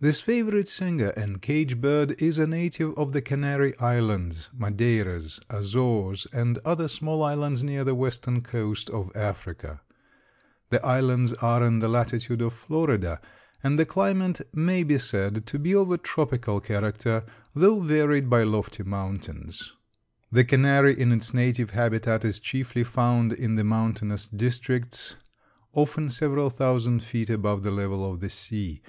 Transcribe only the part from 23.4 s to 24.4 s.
the mountainous